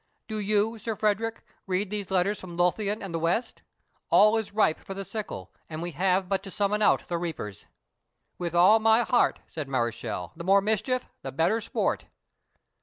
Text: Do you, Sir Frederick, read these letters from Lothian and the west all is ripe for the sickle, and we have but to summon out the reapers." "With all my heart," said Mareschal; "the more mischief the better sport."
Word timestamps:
Do 0.27 0.39
you, 0.39 0.79
Sir 0.79 0.95
Frederick, 0.95 1.43
read 1.67 1.91
these 1.91 2.09
letters 2.09 2.39
from 2.41 2.57
Lothian 2.57 3.03
and 3.03 3.13
the 3.13 3.19
west 3.19 3.61
all 4.09 4.35
is 4.37 4.51
ripe 4.51 4.79
for 4.79 4.95
the 4.95 5.05
sickle, 5.05 5.51
and 5.69 5.79
we 5.79 5.91
have 5.91 6.27
but 6.27 6.41
to 6.41 6.49
summon 6.49 6.81
out 6.81 7.07
the 7.07 7.19
reapers." 7.19 7.67
"With 8.39 8.55
all 8.55 8.79
my 8.79 9.03
heart," 9.03 9.41
said 9.45 9.67
Mareschal; 9.69 10.31
"the 10.35 10.43
more 10.43 10.59
mischief 10.59 11.07
the 11.21 11.31
better 11.31 11.61
sport." 11.61 12.07